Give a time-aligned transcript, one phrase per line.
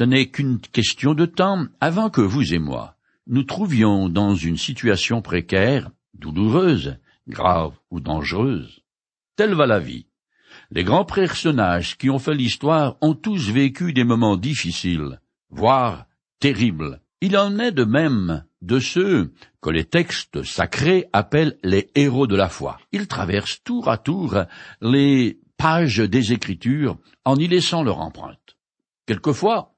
[0.00, 4.56] Ce n'est qu'une question de temps avant que vous et moi nous trouvions dans une
[4.56, 6.96] situation précaire, douloureuse,
[7.28, 8.80] grave ou dangereuse.
[9.36, 10.06] Telle va la vie.
[10.70, 16.06] Les grands personnages qui ont fait l'histoire ont tous vécu des moments difficiles, voire
[16.38, 17.02] terribles.
[17.20, 22.36] Il en est de même de ceux que les textes sacrés appellent les héros de
[22.36, 22.78] la foi.
[22.92, 24.44] Ils traversent tour à tour
[24.80, 26.96] les pages des Écritures
[27.26, 28.56] en y laissant leur empreinte.
[29.04, 29.69] Quelquefois,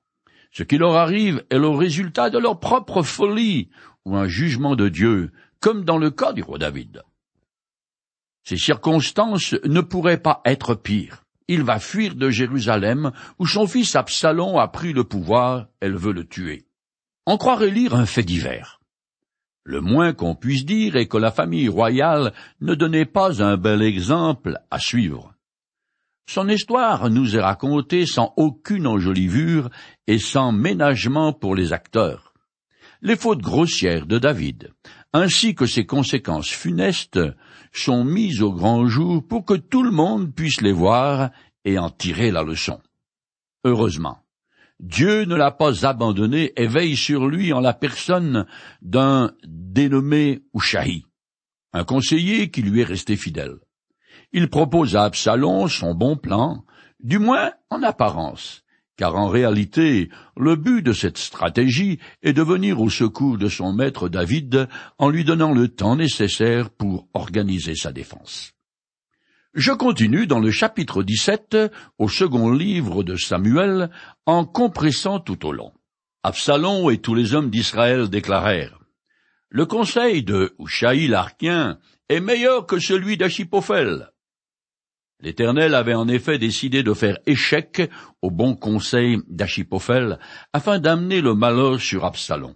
[0.52, 3.70] ce qui leur arrive est le résultat de leur propre folie
[4.04, 7.02] ou un jugement de Dieu, comme dans le cas du roi David.
[8.44, 11.24] Ces circonstances ne pourraient pas être pires.
[11.48, 16.12] Il va fuir de Jérusalem, où son fils Absalom a pris le pouvoir, elle veut
[16.12, 16.66] le tuer.
[17.26, 18.80] On croirait lire un fait divers.
[19.64, 23.80] Le moins qu'on puisse dire est que la famille royale ne donnait pas un bel
[23.80, 25.31] exemple à suivre.
[26.34, 29.68] Son histoire nous est racontée sans aucune enjolivure
[30.06, 32.32] et sans ménagement pour les acteurs.
[33.02, 34.70] Les fautes grossières de David,
[35.12, 37.20] ainsi que ses conséquences funestes,
[37.70, 41.32] sont mises au grand jour pour que tout le monde puisse les voir
[41.66, 42.80] et en tirer la leçon.
[43.64, 44.16] Heureusement,
[44.80, 48.46] Dieu ne l'a pas abandonné et veille sur lui en la personne
[48.80, 51.04] d'un dénommé Ushahi,
[51.74, 53.58] un conseiller qui lui est resté fidèle.
[54.34, 56.64] Il propose à Absalom son bon plan,
[57.00, 58.64] du moins en apparence,
[58.96, 63.74] car en réalité, le but de cette stratégie est de venir au secours de son
[63.74, 68.52] maître David en lui donnant le temps nécessaire pour organiser sa défense.
[69.52, 71.58] Je continue dans le chapitre 17
[71.98, 73.90] au second livre de Samuel
[74.24, 75.72] en compressant tout au long.
[76.22, 78.78] Absalom et tous les hommes d'Israël déclarèrent
[79.50, 84.08] Le conseil de Ushaï l'Arkien est meilleur que celui d'Achipophel.
[85.22, 87.88] L'Éternel avait en effet décidé de faire échec
[88.22, 90.18] au bon conseil d'Achipophel
[90.52, 92.54] afin d'amener le malheur sur Absalom.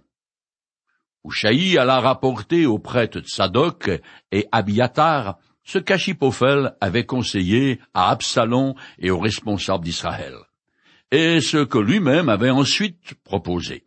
[1.23, 3.89] Ushaï alla rapporter aux prêtres Tsadok
[4.33, 10.35] et Abiatar ce qu'Achipophel avait conseillé à Absalom et aux responsables d'Israël,
[11.11, 13.85] et ce que lui-même avait ensuite proposé.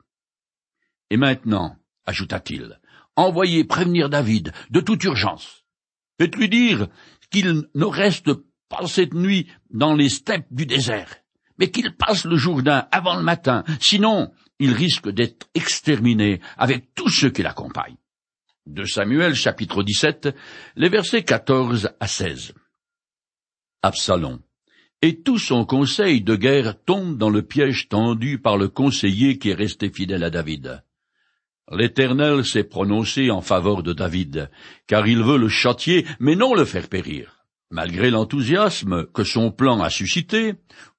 [1.10, 1.76] Et maintenant,
[2.06, 2.80] ajouta-t-il,
[3.16, 5.64] envoyez prévenir David de toute urgence.
[6.18, 6.88] Faites-lui dire
[7.30, 8.30] qu'il ne reste
[8.70, 11.16] pas cette nuit dans les steppes du désert,
[11.58, 17.10] mais qu'il passe le Jourdain avant le matin, sinon il risque d'être exterminé avec tous
[17.10, 17.96] ceux qui l'accompagnent.
[18.64, 20.30] De Samuel chapitre 17,
[20.76, 22.54] les versets 14 à 16.
[23.82, 24.40] Absalom
[25.02, 29.50] et tout son conseil de guerre tombe dans le piège tendu par le conseiller qui
[29.50, 30.82] est resté fidèle à David.
[31.72, 34.50] L'Éternel s'est prononcé en faveur de David,
[34.86, 37.39] car il veut le châtier, mais non le faire périr.
[37.70, 40.54] Malgré l'enthousiasme que son plan a suscité,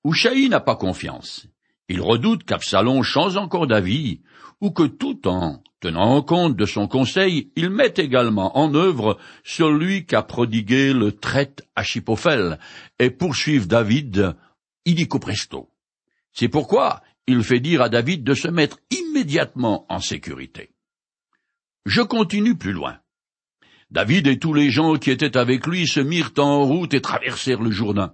[0.06, 1.48] Ushaï n'a pas confiance.
[1.90, 4.22] Il redoute qu'Absalom change encore d'avis,
[4.62, 10.06] ou que tout en tenant compte de son conseil, il mette également en œuvre celui
[10.06, 12.58] qu'a prodigué le traite Achipophel,
[13.00, 14.38] et poursuive David
[14.86, 15.70] illico presto.
[16.32, 20.72] C'est pourquoi il fait dire à David de se mettre immédiatement en sécurité.
[21.86, 23.01] Je continue plus loin.
[23.92, 27.62] David et tous les gens qui étaient avec lui se mirent en route et traversèrent
[27.62, 28.14] le Jourdain.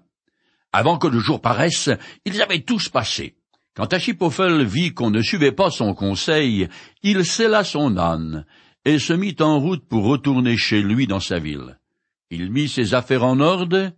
[0.73, 1.91] Avant que le jour paraisse,
[2.25, 3.35] ils avaient tous passé.
[3.75, 6.67] Quand Achipophel vit qu'on ne suivait pas son conseil,
[7.03, 8.45] il scella son âne
[8.85, 11.77] et se mit en route pour retourner chez lui dans sa ville.
[12.31, 13.91] Il mit ses affaires en ordre,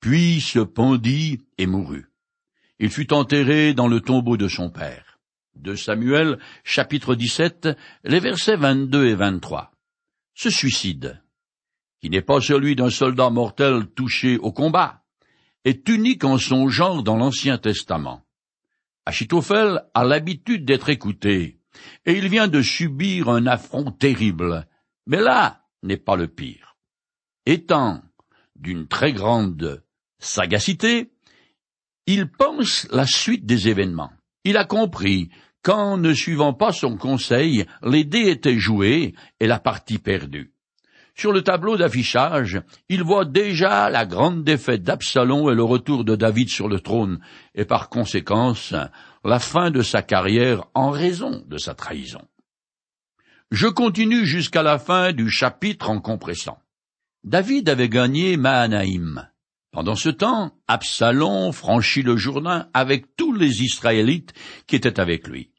[0.00, 2.10] puis se pendit et mourut.
[2.80, 5.20] Il fut enterré dans le tombeau de son père.
[5.54, 7.68] De Samuel, chapitre 17,
[8.02, 9.71] les versets 22 et 23
[10.34, 11.22] ce suicide,
[12.00, 15.04] qui n'est pas celui d'un soldat mortel touché au combat,
[15.64, 18.24] est unique en son genre dans l'Ancien Testament.
[19.06, 21.60] Achitophel a l'habitude d'être écouté,
[22.04, 24.66] et il vient de subir un affront terrible,
[25.06, 26.76] mais là n'est pas le pire.
[27.46, 28.02] Étant
[28.56, 29.84] d'une très grande
[30.18, 31.12] sagacité,
[32.06, 34.12] il pense la suite des événements.
[34.44, 35.30] Il a compris
[35.62, 40.52] quand, ne suivant pas son conseil, les dés étaient joués et la partie perdue.
[41.14, 46.16] Sur le tableau d'affichage, il voit déjà la grande défaite d'Absalom et le retour de
[46.16, 47.20] David sur le trône,
[47.54, 48.74] et par conséquence,
[49.24, 52.22] la fin de sa carrière en raison de sa trahison.
[53.50, 56.58] Je continue jusqu'à la fin du chapitre en compressant.
[57.22, 59.28] David avait gagné Mahanaïm.
[59.70, 64.32] Pendant ce temps, Absalom franchit le Jourdain avec tous les Israélites
[64.66, 65.51] qui étaient avec lui.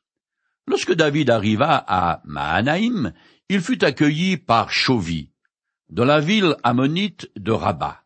[0.68, 3.14] Lorsque David arriva à Mahanaïm,
[3.50, 5.30] il fut accueilli par Chauvi,
[5.90, 8.04] de la ville ammonite de Rabat,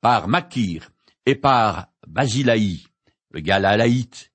[0.00, 0.90] par Makir
[1.26, 2.86] et par Basilaï,
[3.30, 4.32] le Galalaïte,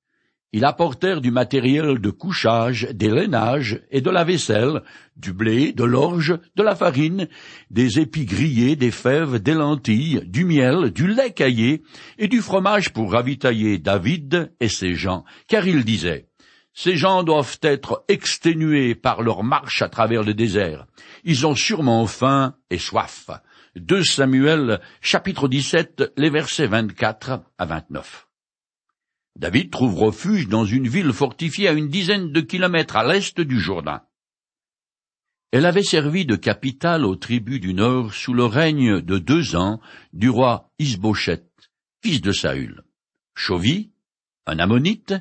[0.51, 4.81] Ils apportèrent du matériel de couchage, des lainages et de la vaisselle,
[5.15, 7.27] du blé, de l'orge, de la farine,
[7.69, 11.83] des épis grillés, des fèves, des lentilles, du miel, du lait caillé
[12.17, 16.28] et du fromage pour ravitailler David et ses gens, car il disait
[16.73, 20.85] ces gens doivent être exténués par leur marche à travers le désert.
[21.23, 23.29] Ils ont sûrement faim et soif.
[23.75, 28.27] 2 Samuel, chapitre 17, les versets 24 à 29.
[29.35, 33.59] David trouve refuge dans une ville fortifiée à une dizaine de kilomètres à l'est du
[33.59, 34.01] Jourdain.
[35.51, 39.79] Elle avait servi de capitale aux tribus du Nord sous le règne de deux ans
[40.13, 41.43] du roi Isbochet,
[42.03, 42.83] fils de Saül.
[43.33, 43.91] Chauvy,
[44.45, 45.13] un ammonite,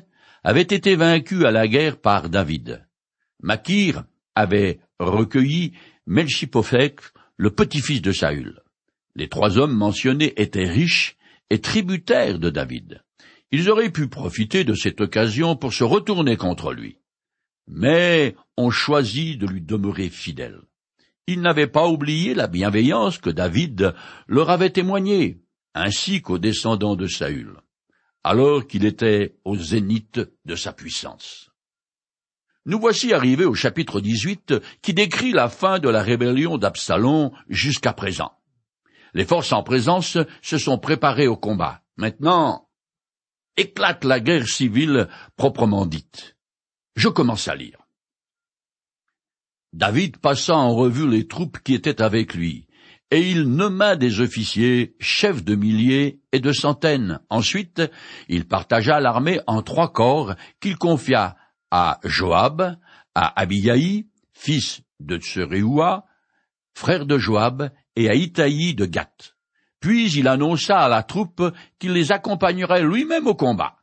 [0.43, 2.85] avait été vaincu à la guerre par David.
[3.41, 4.03] Makir
[4.35, 5.73] avait recueilli
[6.05, 7.01] Melchipophek,
[7.37, 8.61] le petit-fils de Saül.
[9.15, 11.17] Les trois hommes mentionnés étaient riches
[11.49, 13.01] et tributaires de David.
[13.51, 16.97] Ils auraient pu profiter de cette occasion pour se retourner contre lui.
[17.67, 20.61] Mais on choisit de lui demeurer fidèle.
[21.27, 23.93] Ils n'avaient pas oublié la bienveillance que David
[24.27, 25.41] leur avait témoignée,
[25.75, 27.57] ainsi qu'aux descendants de Saül,
[28.23, 31.51] alors qu'il était au zénith de sa puissance.
[32.65, 37.93] Nous voici arrivés au chapitre 18 qui décrit la fin de la rébellion d'Absalom jusqu'à
[37.93, 38.33] présent.
[39.13, 41.81] Les forces en présence se sont préparées au combat.
[41.97, 42.69] Maintenant,
[43.57, 46.37] éclate la guerre civile proprement dite.
[46.95, 47.79] Je commence à lire.
[49.73, 52.67] David passa en revue les troupes qui étaient avec lui,
[53.11, 57.19] et il nomma des officiers, chefs de milliers et de centaines.
[57.29, 57.81] Ensuite,
[58.27, 61.35] il partagea l'armée en trois corps qu'il confia
[61.71, 62.77] à Joab,
[63.15, 66.05] à Abiyaï, fils de Tseréoua,
[66.73, 69.35] frère de Joab, et à Itaï de Gath.
[69.79, 71.43] Puis il annonça à la troupe
[71.79, 73.77] qu'il les accompagnerait lui-même au combat.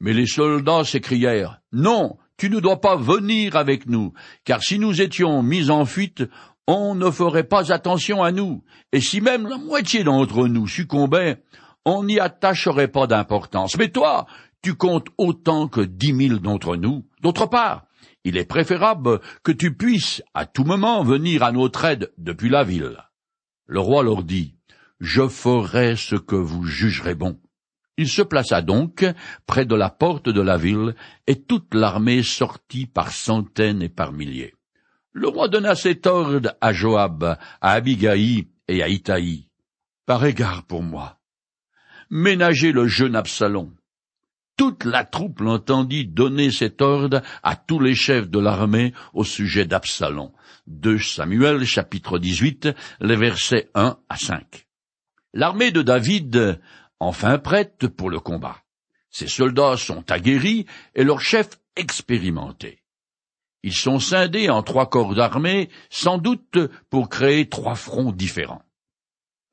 [0.00, 4.12] Mais les soldats s'écrièrent Non, tu ne dois pas venir avec nous,
[4.44, 6.24] car si nous étions mis en fuite,
[6.66, 11.42] on ne ferait pas attention à nous, et si même la moitié d'entre nous succombait,
[11.84, 13.76] on n'y attacherait pas d'importance.
[13.78, 14.26] Mais toi,
[14.62, 17.06] tu comptes autant que dix mille d'entre nous.
[17.22, 17.86] D'autre part,
[18.24, 22.64] il est préférable que tu puisses à tout moment venir à notre aide depuis la
[22.64, 22.98] ville.
[23.66, 24.56] Le roi leur dit,
[24.98, 27.38] je ferai ce que vous jugerez bon.
[27.96, 29.06] Il se plaça donc
[29.46, 30.96] près de la porte de la ville,
[31.28, 34.55] et toute l'armée sortit par centaines et par milliers.
[35.18, 39.48] Le roi donna cet ordre à Joab, à Abigaï et à Itaï.
[40.04, 41.18] Par égard pour moi,
[42.10, 43.74] ménagez le jeune Absalom.
[44.58, 49.64] Toute la troupe l'entendit donner cet ordre à tous les chefs de l'armée au sujet
[49.64, 50.32] d'Absalom.
[50.66, 52.68] De Samuel chapitre 18,
[53.00, 54.66] les versets 1 à 5.
[55.32, 56.60] L'armée de David,
[57.00, 58.58] enfin prête pour le combat.
[59.08, 62.82] Ses soldats sont aguerris et leurs chefs expérimentés.
[63.66, 66.56] Ils sont scindés en trois corps d'armée, sans doute
[66.88, 68.62] pour créer trois fronts différents.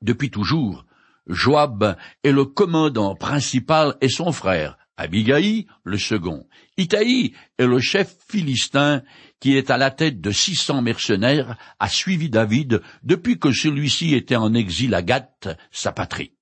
[0.02, 0.86] Depuis toujours,
[1.26, 6.46] Joab est le commandant principal et son frère, Abigaï, le second.
[6.76, 9.02] Itaï est le chef philistin
[9.40, 14.14] qui est à la tête de six cents mercenaires, a suivi David depuis que celui-ci
[14.14, 16.36] était en exil à Gath, sa patrie.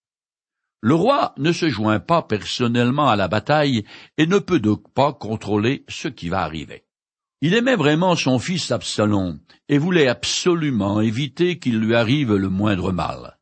[0.82, 3.86] Le roi ne se joint pas personnellement à la bataille
[4.18, 6.84] et ne peut donc pas contrôler ce qui va arriver.
[7.44, 12.92] Il aimait vraiment son fils Absalom et voulait absolument éviter qu'il lui arrive le moindre
[12.92, 13.36] mal.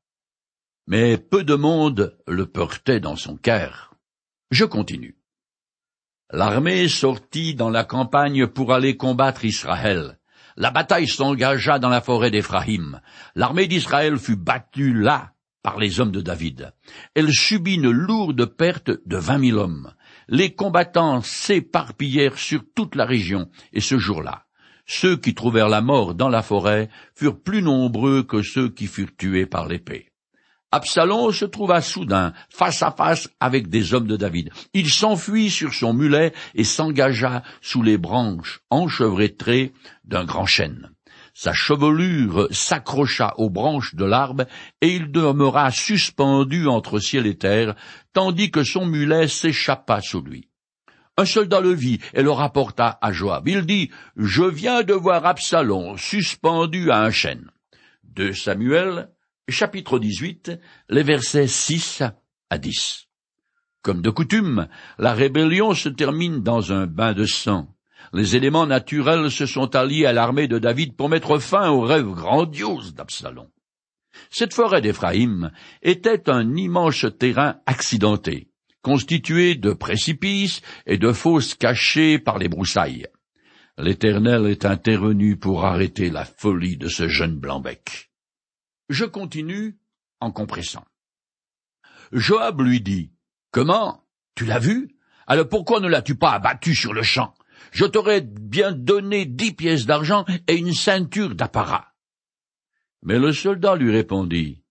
[0.87, 3.95] Mais peu de monde le portait dans son cœur.
[4.51, 5.19] Je continue.
[6.33, 10.19] L'armée sortit dans la campagne pour aller combattre Israël.
[10.57, 13.03] La bataille s'engagea dans la forêt d'Éphraïm.
[13.35, 16.73] L'armée d'Israël fut battue là par les hommes de David.
[17.15, 19.93] Elle subit une lourde perte de vingt mille hommes.
[20.33, 24.45] Les combattants s'éparpillèrent sur toute la région, et ce jour-là,
[24.87, 29.17] ceux qui trouvèrent la mort dans la forêt furent plus nombreux que ceux qui furent
[29.17, 30.13] tués par l'épée.
[30.71, 34.51] Absalom se trouva soudain face à face avec des hommes de David.
[34.73, 39.73] Il s'enfuit sur son mulet et s'engagea sous les branches enchevêtrées
[40.05, 40.93] d'un grand chêne.
[41.43, 44.45] Sa chevelure s'accrocha aux branches de l'arbre,
[44.83, 47.77] et il demeura suspendu entre ciel et terre,
[48.13, 50.51] tandis que son mulet s'échappa sous lui.
[51.17, 53.49] Un soldat le vit et le rapporta à Joab.
[53.49, 57.51] Il dit, Je viens de voir Absalom suspendu à un chêne.
[58.05, 59.09] De Samuel,
[59.49, 60.53] chapitre 18,
[60.91, 62.03] les versets 6
[62.51, 63.07] à 10.
[63.81, 64.69] Comme de coutume,
[64.99, 67.75] la rébellion se termine dans un bain de sang.
[68.13, 72.11] Les éléments naturels se sont alliés à l'armée de David pour mettre fin au rêve
[72.11, 73.49] grandiose d'Absalom.
[74.31, 75.51] Cette forêt d'Éphraïm
[75.83, 78.51] était un immense terrain accidenté.
[78.83, 83.07] constitué de précipices et de fosses cachées par les broussailles.
[83.77, 88.11] L'Éternel est intervenu pour arrêter la folie de ce jeune blanc-bec.
[88.89, 89.79] Je continue
[90.21, 90.85] en compressant.
[92.13, 93.13] Joab lui dit,
[93.53, 94.05] Comment?
[94.35, 94.97] Tu l'as vu?
[95.27, 97.35] Alors pourquoi ne l'as-tu pas abattu sur le champ?
[97.71, 101.95] Je t'aurais bien donné dix pièces d'argent et une ceinture d'apparat.
[103.03, 104.63] Mais le soldat lui répondit,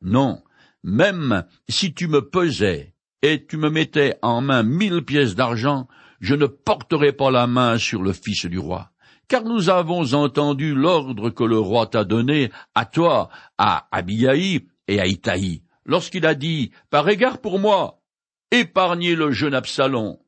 [0.00, 0.42] Non,
[0.82, 5.88] même si tu me pesais et tu me mettais en main mille pièces d'argent,
[6.20, 8.90] je ne porterai pas la main sur le fils du roi,
[9.28, 15.00] car nous avons entendu l'ordre que le roi t'a donné à toi, à Abiyaï et
[15.00, 18.02] à Itaï, lorsqu'il a dit, par égard pour moi,
[18.50, 20.18] épargnez le jeune Absalom.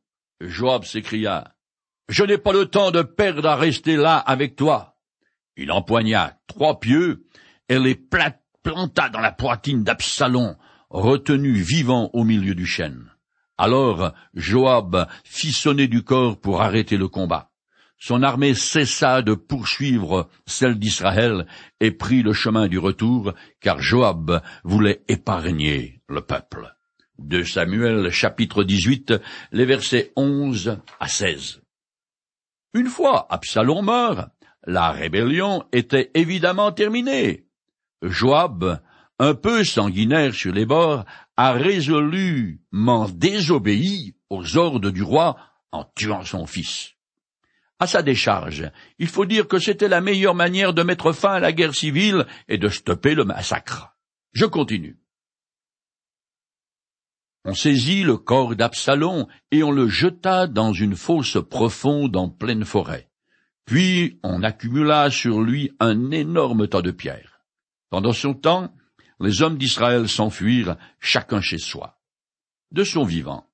[0.41, 1.55] Joab s'écria,
[2.09, 4.97] je n'ai pas le temps de perdre à rester là avec toi.
[5.57, 7.27] Il empoigna trois pieux
[7.69, 7.95] et les
[8.62, 10.57] planta dans la poitrine d'Absalom,
[10.91, 13.11] retenu vivant au milieu du chêne.
[13.57, 17.50] Alors Joab fit sonner du corps pour arrêter le combat.
[17.99, 21.47] Son armée cessa de poursuivre celle d'Israël
[21.81, 26.73] et prit le chemin du retour, car Joab voulait épargner le peuple.
[27.19, 29.15] De Samuel chapitre 18,
[29.50, 31.61] les versets 11 à 16.
[32.75, 34.29] Une fois Absalom meurt,
[34.67, 37.47] la rébellion était évidemment terminée.
[38.03, 38.81] Joab,
[39.19, 41.05] un peu sanguinaire sur les bords,
[41.37, 45.37] a résolument désobéi aux ordres du roi
[45.73, 46.95] en tuant son fils.
[47.81, 51.41] À sa décharge, il faut dire que c'était la meilleure manière de mettre fin à
[51.41, 53.97] la guerre civile et de stopper le massacre.
[54.33, 54.99] Je continue.
[57.50, 62.67] On saisit le corps d'Absalom et on le jeta dans une fosse profonde en pleine
[62.67, 63.09] forêt.
[63.64, 67.40] Puis on accumula sur lui un énorme tas de pierres.
[67.88, 68.71] Pendant ce temps,
[69.19, 71.99] les hommes d'Israël s'enfuirent, chacun chez soi.
[72.71, 73.47] De son vivant,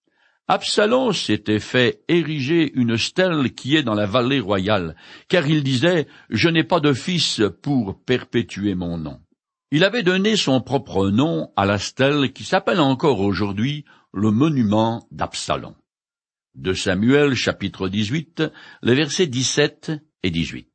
[0.48, 4.96] Absalom s'était fait ériger une stèle qui est dans la vallée royale,
[5.28, 9.20] car il disait Je n'ai pas de fils pour perpétuer mon nom.
[9.76, 15.08] Il avait donné son propre nom à la stèle qui s'appelle encore aujourd'hui le monument
[15.10, 15.74] d'Absalom.
[16.54, 18.44] De Samuel chapitre 18,
[18.82, 19.90] les versets 17
[20.22, 20.68] et 18.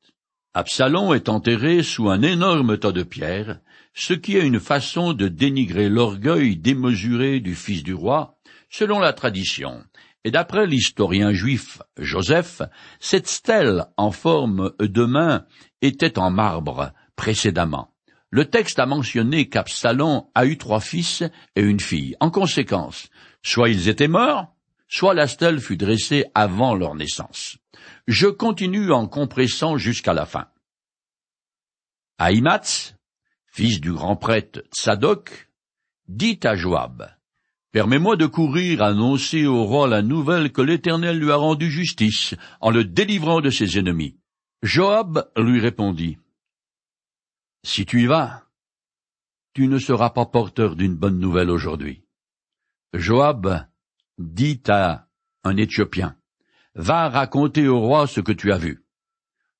[0.53, 3.61] Absalom est enterré sous un énorme tas de pierres,
[3.93, 8.37] ce qui est une façon de dénigrer l'orgueil démesuré du fils du roi,
[8.69, 9.81] selon la tradition.
[10.25, 12.63] Et d'après l'historien juif Joseph,
[12.99, 15.45] cette stèle en forme de main
[15.81, 17.93] était en marbre précédemment.
[18.31, 21.23] Le texte a mentionné qu'Absalom a eu trois fils
[21.55, 22.15] et une fille.
[22.19, 23.09] En conséquence,
[23.41, 24.53] soit ils étaient morts,
[24.87, 27.57] soit la stèle fut dressée avant leur naissance.
[28.07, 30.47] Je continue en compressant jusqu'à la fin.
[32.19, 32.95] Ahimatz,
[33.47, 35.49] fils du grand prêtre Tsadok,
[36.07, 37.09] dit à Joab,
[37.71, 42.71] Permets-moi de courir annoncer au roi la nouvelle que l'Éternel lui a rendu justice en
[42.71, 44.17] le délivrant de ses ennemis.
[44.63, 46.17] Joab lui répondit,
[47.63, 48.43] si tu y vas,
[49.53, 52.03] tu ne seras pas porteur d'une bonne nouvelle aujourd'hui.
[52.93, 53.67] Joab
[54.17, 55.07] dit à
[55.43, 56.15] un Éthiopien,
[56.75, 58.85] Va raconter au roi ce que tu as vu.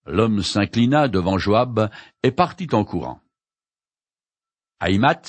[0.05, 1.89] L'homme s'inclina devant Joab
[2.23, 3.21] et partit en courant.
[4.79, 5.21] Aïmat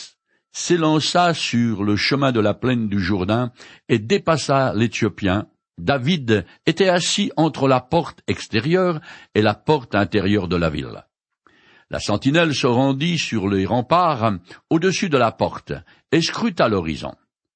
[0.53, 3.53] s'élança sur le chemin de la plaine du Jourdain
[3.89, 5.49] et dépassa l'Éthiopien.
[5.79, 9.01] David était assis entre la porte extérieure
[9.35, 11.05] et la porte intérieure de la ville.
[11.91, 14.35] La sentinelle se rendit sur les remparts
[14.71, 15.73] au-dessus de la porte
[16.13, 17.15] et scruta l'horizon.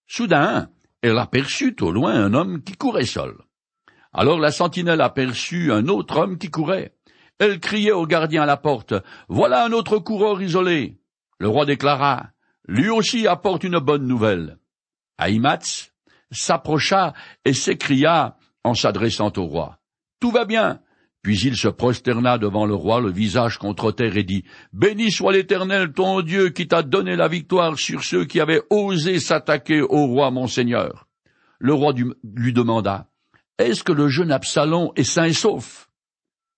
[0.09, 0.71] Soudain,
[1.03, 3.37] elle aperçut au loin un homme qui courait seul.
[4.12, 6.95] Alors la sentinelle aperçut un autre homme qui courait.
[7.38, 8.95] Elle criait au gardien à la porte.
[9.29, 10.99] Voilà un autre coureur isolé.
[11.38, 12.31] Le roi déclara.
[12.67, 14.59] Lui aussi apporte une bonne nouvelle.
[15.19, 15.93] Ahimatz
[16.33, 17.12] s'approcha
[17.45, 19.79] et s'écria en s'adressant au roi.
[20.21, 20.81] Tout va bien.
[21.25, 25.33] Puis il se prosterna devant le roi, le visage contre terre, et dit, Béni soit
[25.33, 30.07] l'Éternel, ton Dieu, qui t'a donné la victoire sur ceux qui avaient osé s'attaquer au
[30.07, 31.09] roi mon Seigneur.
[31.59, 33.09] Le roi lui demanda,
[33.59, 35.88] Est-ce que le jeune Absalom est sain et sauf?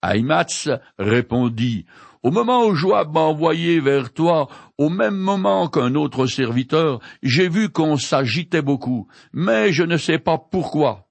[0.03, 0.69] Ahimatz
[0.99, 1.87] répondit,
[2.25, 7.49] Au moment où Joab m'a envoyé vers toi, au même moment qu'un autre serviteur, j'ai
[7.49, 11.09] vu qu'on s'agitait beaucoup, mais je ne sais pas pourquoi.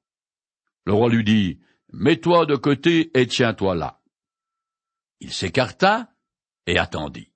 [0.86, 1.60] Le roi lui dit,
[1.98, 4.02] Mets-toi de côté et tiens-toi là.
[5.22, 6.10] Il s'écarta
[6.68, 7.30] et attendit.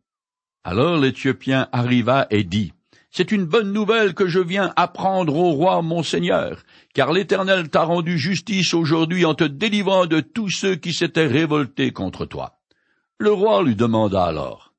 [0.66, 2.74] Alors l'Éthiopien arriva et dit,
[3.10, 6.64] C'est une bonne nouvelle que je viens apprendre au roi mon seigneur,
[6.94, 11.94] car l'Éternel t'a rendu justice aujourd'hui en te délivrant de tous ceux qui s'étaient révoltés
[11.94, 12.60] contre toi.
[13.18, 14.74] Le roi lui demanda alors,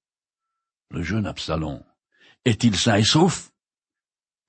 [0.90, 1.82] Le jeune Absalom,
[2.44, 3.50] est-il sain et sauf?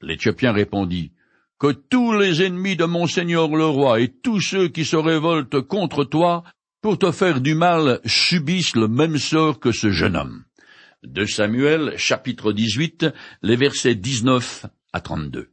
[0.01, 1.13] L'Éthiopien répondit,
[1.61, 5.61] que tous les ennemis de mon Seigneur le roi et tous ceux qui se révoltent
[5.61, 6.43] contre toi
[6.81, 10.43] pour te faire du mal subissent le même sort que ce jeune homme.
[11.03, 13.05] De Samuel, chapitre 18,
[13.43, 15.51] les versets 19 à 32.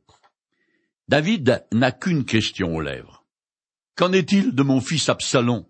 [1.09, 3.27] David n'a qu'une question aux lèvres.
[3.95, 5.67] Qu'en est-il de mon fils Absalom?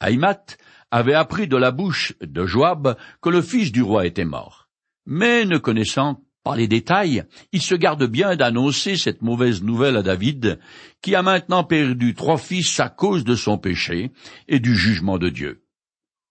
[0.00, 0.46] Aïmat
[0.90, 4.68] avait appris de la bouche de Joab que le fils du roi était mort.
[5.04, 10.02] Mais ne connaissant pas les détails, il se garde bien d'annoncer cette mauvaise nouvelle à
[10.02, 10.60] David,
[11.02, 14.12] qui a maintenant perdu trois fils à cause de son péché
[14.46, 15.64] et du jugement de Dieu.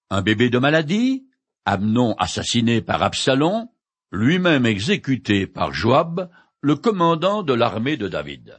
[0.10, 1.26] Un bébé de maladie,
[1.66, 3.68] Amnon assassiné par Absalom,
[4.14, 6.30] lui-même exécuté par Joab,
[6.62, 8.56] le commandant de l'armée de David.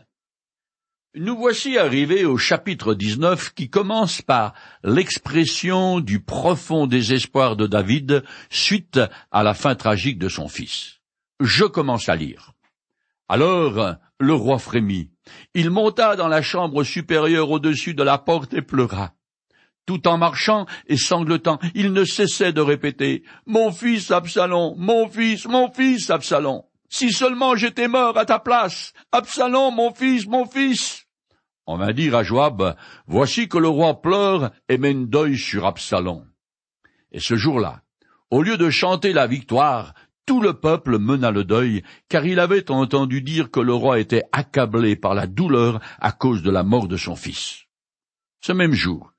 [1.14, 4.52] Nous voici arrivés au chapitre 19 qui commence par
[4.84, 10.96] l'expression du profond désespoir de David suite à la fin tragique de son fils.
[11.40, 12.52] Je commence à lire.
[13.28, 15.10] Alors le roi frémit.
[15.54, 19.12] Il monta dans la chambre supérieure au-dessus de la porte et pleura.
[19.84, 25.46] Tout en marchant et sanglotant, il ne cessait de répéter Mon fils Absalom, mon fils,
[25.46, 26.62] mon fils Absalom.
[26.88, 28.92] Si seulement j'étais mort à ta place.
[29.12, 31.06] Absalom, mon fils, mon fils.
[31.66, 32.76] On va dire à Joab,
[33.06, 36.24] voici que le roi pleure et mène deuil sur Absalom.
[37.12, 37.82] Et ce jour-là,
[38.30, 39.94] au lieu de chanter la victoire,
[40.26, 44.24] tout le peuple mena le deuil, car il avait entendu dire que le roi était
[44.32, 47.62] accablé par la douleur à cause de la mort de son fils.
[48.40, 49.12] Ce même jour,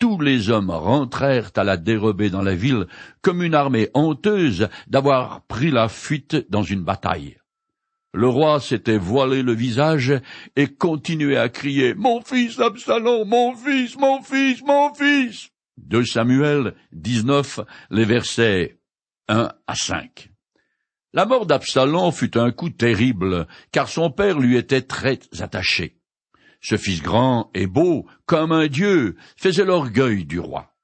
[0.00, 2.86] tous les hommes rentrèrent à la dérobée dans la ville
[3.22, 7.36] comme une armée honteuse d'avoir pris la fuite dans une bataille.
[8.12, 10.12] Le roi s'était voilé le visage
[10.56, 15.50] et continuait à crier Mon fils Absalom, mon fils, mon fils, mon fils.
[15.76, 18.80] De Samuel 19, les versets
[19.28, 20.29] 1 à 5.
[21.12, 25.96] La mort d'Absalom fut un coup terrible, car son père lui était très attaché.
[26.60, 30.74] Ce fils grand et beau, comme un dieu, faisait l'orgueil du roi.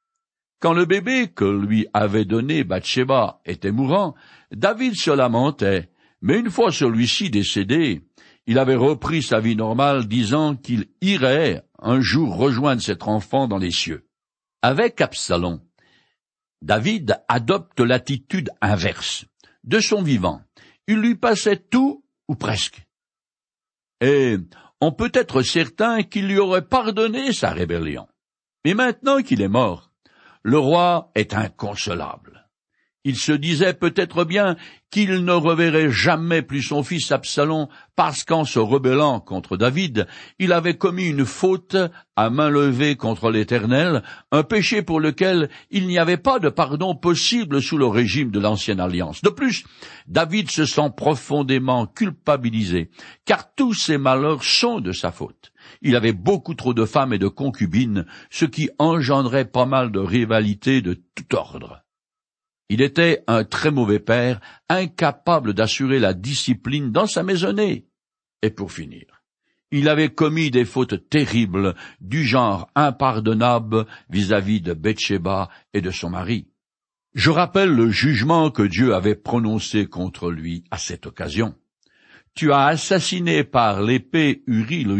[0.61, 4.15] Quand le bébé que lui avait donné Bathsheba était mourant,
[4.51, 5.91] David se lamentait
[6.23, 8.03] mais une fois celui-ci décédé,
[8.47, 13.59] il avait repris sa vie normale, disant qu'il irait un jour rejoindre cet enfant dans
[13.59, 14.09] les cieux.
[14.63, 15.61] Avec Absalom,
[16.63, 19.27] David adopte l'attitude inverse.
[19.67, 20.43] De son vivant,
[20.87, 22.87] il lui passait tout ou presque.
[24.01, 24.37] Et
[24.81, 28.07] on peut être certain qu'il lui aurait pardonné sa rébellion.
[28.65, 29.91] Mais maintenant qu'il est mort,
[30.43, 32.36] le roi est inconsolable.
[33.09, 34.57] Il se disait peut-être bien
[34.91, 40.09] qu'il ne reverrait jamais plus son fils Absalom parce qu'en se rebellant contre David,
[40.41, 41.77] il avait commis une faute
[42.17, 46.97] à main levée contre l'Éternel, un péché pour lequel il n'y avait pas de pardon
[46.97, 49.23] possible sous le régime de l'ancienne alliance.
[49.23, 49.63] De plus,
[50.09, 52.91] David se sent profondément culpabilisé,
[53.25, 55.53] car tous ses malheurs sont de sa faute.
[55.81, 60.01] Il avait beaucoup trop de femmes et de concubines, ce qui engendrait pas mal de
[60.01, 61.86] rivalités de tout ordre.
[62.69, 67.87] Il était un très mauvais père, incapable d'assurer la discipline dans sa maisonnée.
[68.43, 69.23] Et pour finir,
[69.71, 76.11] il avait commis des fautes terribles du genre impardonnable vis-à-vis de Bathsheba et de son
[76.11, 76.49] mari.
[77.15, 81.55] Je rappelle le jugement que Dieu avait prononcé contre lui à cette occasion.
[82.35, 84.99] Tu as assassiné par l'épée Uri le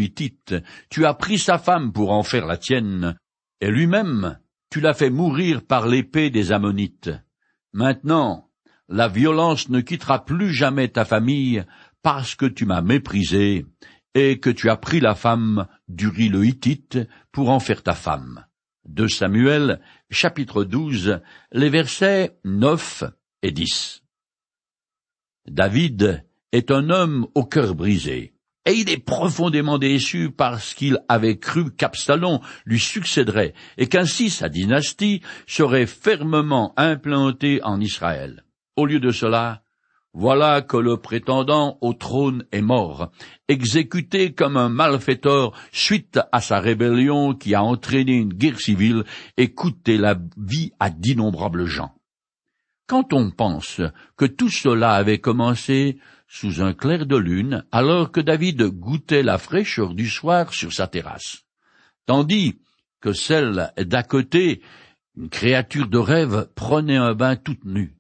[0.89, 3.17] tu as pris sa femme pour en faire la tienne,
[3.61, 4.39] et lui-même,
[4.71, 7.11] tu l'as fait mourir par l'épée des Ammonites.
[7.77, 8.49] Maintenant,
[8.89, 11.63] la violence ne quittera plus jamais ta famille
[12.01, 13.67] parce que tu m'as méprisé
[14.15, 16.99] et que tu as pris la femme d'Uri le Hittite
[17.33, 18.47] pour en faire ta femme.
[18.89, 21.21] De Samuel, chapitre 12,
[21.53, 23.05] les versets 9
[23.43, 24.03] et 10.
[25.47, 28.33] David est un homme au cœur brisé,
[28.67, 34.49] et il est profondément déçu parce qu'il avait cru qu'Absalom lui succéderait et qu'ainsi sa
[34.49, 38.45] dynastie serait fermement implantée en Israël.
[38.77, 39.63] Au lieu de cela,
[40.13, 43.11] voilà que le prétendant au trône est mort,
[43.49, 49.05] exécuté comme un malfaiteur suite à sa rébellion qui a entraîné une guerre civile
[49.37, 51.93] et coûté la vie à d'innombrables gens.
[52.87, 53.81] Quand on pense
[54.17, 55.99] que tout cela avait commencé
[56.29, 60.87] sous un clair de lune, alors que David goûtait la fraîcheur du soir sur sa
[60.87, 61.45] terrasse,
[62.07, 62.59] tandis
[63.01, 64.63] que celle d'à côté,
[65.17, 67.97] une créature de rêve, prenait un bain toute nue,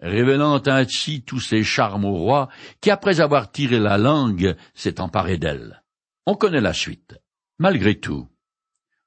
[0.00, 2.48] révélant ainsi tous ses charmes au roi,
[2.80, 5.82] qui après avoir tiré la langue s'est emparé d'elle.
[6.26, 7.18] On connaît la suite.
[7.58, 8.28] Malgré tout,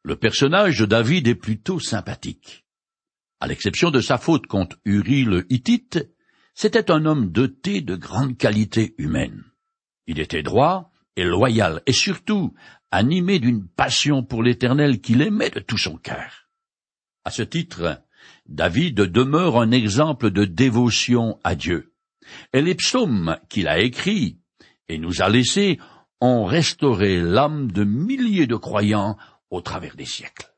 [0.03, 2.65] le personnage de David est plutôt sympathique.
[3.39, 6.09] À l'exception de sa faute contre Uri le Hittite,
[6.55, 9.43] c'était un homme doté de grandes qualités humaines.
[10.07, 12.53] Il était droit et loyal, et surtout
[12.91, 16.47] animé d'une passion pour l'Éternel qu'il aimait de tout son cœur.
[17.25, 18.01] À ce titre,
[18.47, 21.93] David demeure un exemple de dévotion à Dieu.
[22.53, 24.39] Et les psaumes qu'il a écrits
[24.87, 25.77] et nous a laissés
[26.21, 29.17] ont restauré l'âme de milliers de croyants
[29.49, 30.54] au travers des siècles.